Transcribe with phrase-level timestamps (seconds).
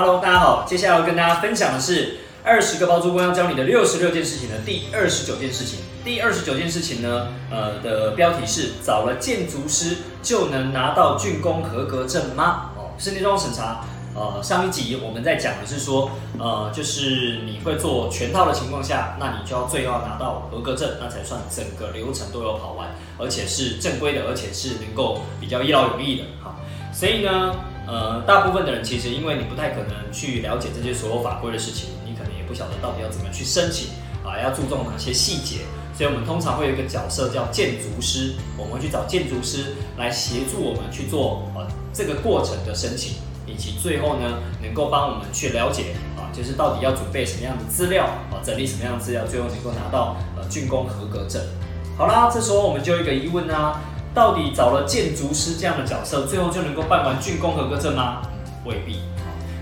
[0.00, 5.80] Hello，大家好，接下来要跟大家分享的是二十个包租公要教你的六十六件事情的第二十九件事情。
[6.04, 12.70] 第二十九件事情呢，呃的标题是找了建筑师就能拿到竣工合格证吗？
[12.76, 13.84] 哦，室内装审查。
[14.14, 26.24] 呃，上一集我们在讲的是说，呃，就是你会做全套的情况下，那你就要最后拿到合格证，那才算整个流程都有跑完，而且是正规的，而且是能够比较一劳永逸的。
[26.40, 26.54] 好，
[26.92, 27.52] 所以呢，
[27.88, 33.88] 呃，大部分的人其实因为你不太可能去了解这些所有法规的事情，你可能也不晓得到底要怎么去申请
[34.22, 35.62] 啊，要注重哪些细节。
[35.96, 43.14] 所以我们通常会有一个角色叫建筑师，我们会去找建筑师来协助我们去做呃这个过程的申请。
[43.50, 51.40] 以及最后呢，能够帮我们去了解啊，就是到底要准备什么样的资料啊，整理什么样的资料，最后能够拿到呃竣工合格证。
[51.96, 53.80] 好啦，这时候我们就有一个疑问啊，
[54.18, 58.20] 到底找了建筑师这样的角色，最后就能够办完竣工合格证吗？
[58.64, 58.98] 未必。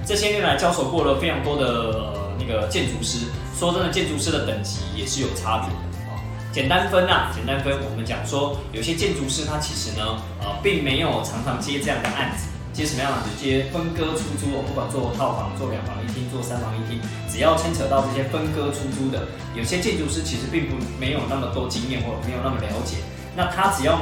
[0.07, 6.17] 这些年来交手过了非常多的那个建筑师，说真的，建筑师的等级也是有差别的啊。
[6.55, 10.03] 简单分啊，简单分，我们讲说有些建筑师他其实呢，
[10.41, 12.49] 呃，并没有常常接这样的案子。
[12.73, 13.29] 接什么样的？
[13.37, 16.99] 接分割出租，不管做套房、做两房一厅、做三房一厅，
[17.29, 23.05] 只要牵扯到这些分割出租的，有些建筑师其实并不没有那么多经验或者没有那么了解。
[23.37, 24.01] 那他只要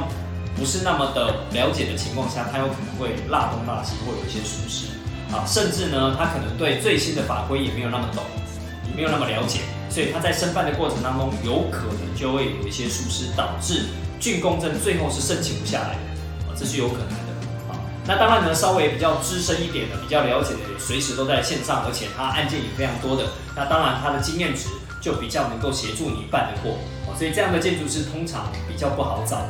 [0.56, 4.86] 不是那么的了解的情况下，他有可能会落东落西，或有一些疏失
[5.34, 8.22] 啊，甚至呢，他可能对最新的法规也没有那么懂，
[8.88, 13.86] 也没有那么了解，所以他在申办的过程当中，有可能就会有一些疏失，导致
[14.20, 17.32] 竣工证最后是申请不下来的啊，这是有可能的
[17.68, 17.74] 啊。
[18.06, 23.24] 那当然呢，稍微比较资深一点的、比较了解的，也随时都在线上，而且他案件也非常多的，
[23.56, 24.68] 那当然他的经验值
[25.00, 26.78] 就比较能够协助你办得过。
[27.18, 29.46] 所以这样的建筑师通常比较不好找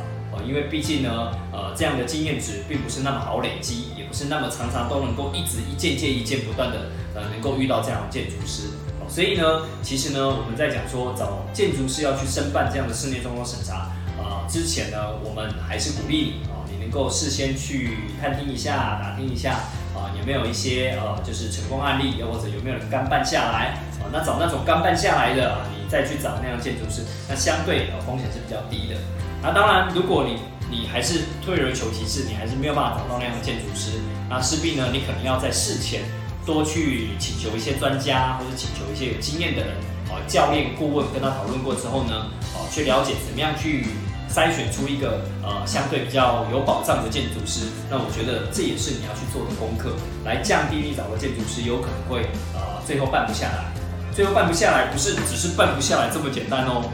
[0.47, 8.69] 因为毕竟呢，呃，这样的经验值并不是那么好累积，也不是那么常常都能够一直一件件一件不断的呃能够遇到这样的建筑师。
[9.07, 16.55] 所以呢，其实呢，我们在讲说找建筑师要去申办这样的室内装潢审查啊之前呢，我们还是鼓励你。
[16.85, 19.53] 能够事先去探听一下、打听一下
[19.95, 24.05] 啊，有没有一些呃，就是成功案例，又或者有没有人干办下来啊？
[24.13, 28.99] 那找那种干办下来的，再去找那样建筑师，那相对呃风险是比较低的。
[29.41, 30.37] 那当然，如果你
[30.69, 36.01] 你还是退而求其次，你还是没有办法找到那样的建筑师，那势必呢，你可能要在事前
[36.45, 39.75] 多去请求一些专家，或者请求一些有经验的人
[40.09, 43.85] 啊，教练、顾问跟他讨论过之后呢，哦，去了解怎么样去。
[44.27, 53.71] 筛选出一个呃相对比较有保障的建筑师，那我觉得这也是你要去做的功课，来降低你找个建筑师有可能会呃最后办不下来。
[54.15, 56.89] 最后办不下来不是只是办不下来这么简单哦，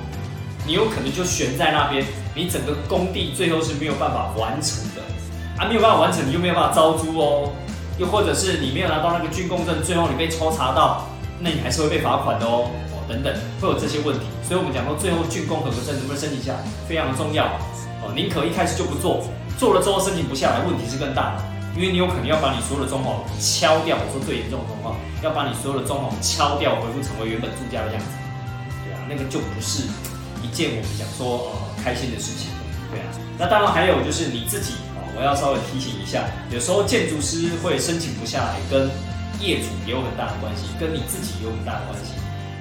[0.65, 5.01] 你有可能就悬在那边，你整个工地最后是没有办法完成的。
[5.55, 7.53] 啊，没有办法完成，你又没有办法招租哦，
[7.99, 11.05] 又或者是你没有拿到那个竣工证，最后你被抽查到，
[11.39, 12.71] 那你还是会被罚款的哦。
[13.07, 17.45] 等等会有这些问题，所以我们讲到最后竣工合格证能不能申请下来非常重要。
[18.01, 18.09] 哦。
[18.15, 19.21] 宁可一开始就不做，
[19.59, 21.35] 做了之后申请不下来，问题是更大。
[21.35, 21.43] 的，
[21.75, 23.97] 因为你有可能要把你所有的装潢敲掉。
[23.97, 28.11] 我说最严重的状况，要把你所有的装潢敲掉，恢复成为原本住家的样子。
[28.83, 29.87] 对啊，那个就不是
[30.43, 32.51] 一件我们讲说呃开心的事情。
[32.91, 33.07] 对啊，
[33.39, 38.91] 那当然还有就是你自己啊，我要稍微提醒一下，有时候建筑师会申请不下来，跟
[39.39, 42.11] 业主也有很大的关系，跟你自己也有很大的关系。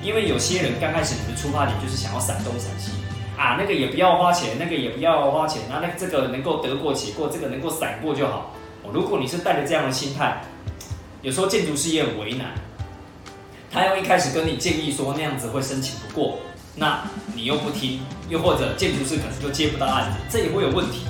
[0.03, 2.93] 因为有些人刚开始你的出发点就是想要闪东闪西
[3.37, 8.53] 啊，那个也不要花钱，那个也不要花钱，那那这个能够得过且过，这个能够闪过就好。
[8.93, 10.43] 如果你是带着这样的心态，
[11.23, 12.55] 有时候建筑师也很为难，
[13.71, 16.39] 他要一开始跟你建议说那样子会申请不过，
[16.75, 17.05] 那
[17.35, 21.07] 你又不听，又或者建筑师可能就接不到案子，这也会有问题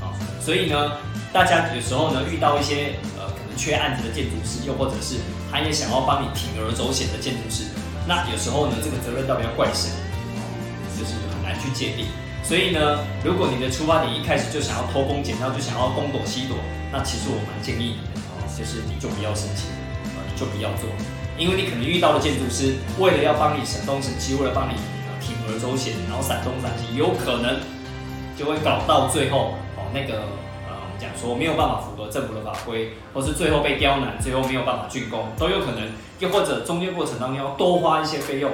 [0.00, 0.12] 啊。
[0.40, 0.92] 所以呢，
[1.32, 5.16] 大家有时候呢遇到一些呃可能缺案子的建筑师，又或者是
[5.50, 7.64] 他也想要帮你铤而走险的建筑师。
[8.06, 9.90] 那有时候呢，这个责任到底要怪谁，
[10.98, 12.06] 就是很难去界定。
[12.44, 16.56] 所以呢，如果你的出发点一开始就想要偷工减料，就想要东躲西躲，
[16.92, 19.70] 那其实我蛮建议你的哦，就是你就不要申请，
[20.12, 20.84] 啊，就不要做，
[21.38, 24.76] 因为你可能遇到的建筑师为了要帮你省东省西，为了帮你
[25.24, 27.58] 铤而走险，然后闪东闪西，有可能
[28.36, 30.44] 就会搞到最后哦那个我们。
[30.96, 35.82] 讲说没有办法符合政府的法规，或是最后被刁难，最后没有办法竣工，都有可能。
[36.20, 38.48] 又或者中间过程当中要多花一些费用，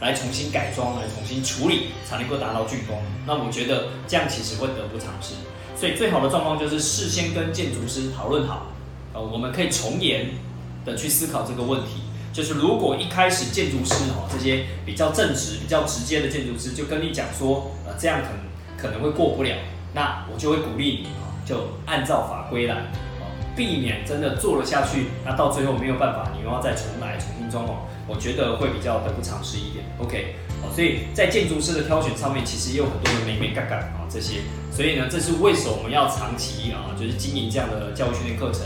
[0.00, 3.02] 来重新改装，来重新处理，才能够达到竣工。
[3.26, 5.34] 那我觉得这样其实会得不偿失。
[5.76, 8.66] 所以最好的状况就是事先跟建筑师讨论好，
[9.12, 10.30] 呃，我们可以从严
[10.84, 12.02] 的去思考这个问题。
[12.32, 18.40] 就是如果一开始建筑师哈这些比较正直、比较直接的建筑师就跟你讲说，呃，这样可能
[18.76, 19.56] 可能会过不了，
[19.94, 21.06] 那我就会鼓励你。
[21.46, 22.76] 就按照法规来，
[23.56, 27.72] 避免真的做了下去，那到最后没有办法，你又要再重来重新装潢，
[28.06, 29.84] 我觉得会比较得不偿失一点。
[29.98, 34.40] OK，好，所以在建筑师的挑选上面，其实也有很多的美美嘎嘎啊这些，
[34.72, 38.62] 所以呢，这是为什么我们要长期啊，就是经营这样的教育训练课程。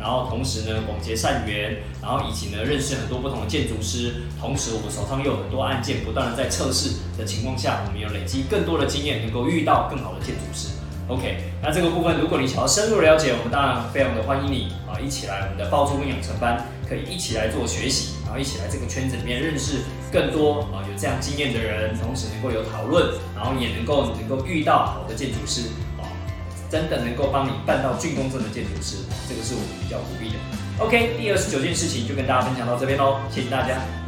[0.00, 4.12] 然后同时呢，广结善缘，然后以及呢，认识很多不同的建筑师。
[4.40, 10.70] 同时，我们手上又有很多案件，不断的在测试的情况下，我们有累积更多的经验，能够遇到更好的建筑师。
[11.08, 19.82] OK，那这个部分，如果你想要深入了解，我们当然非常的欢迎你啊，一起来我们的爆珠跟养成班，可以一起来做学习，然后一起来这个圈子里面认识
[20.12, 25.62] 更多啊有这样经验的人，同时能够有讨论，然后也能够能够遇到好的建筑师
[25.98, 26.06] 啊。
[26.70, 30.36] 真的能够帮你办到竣工证的建筑师，这个是我们比较鼓励的。
[30.78, 34.01] OK，第二十九件事情就跟大家分享到这边喽，谢谢大家。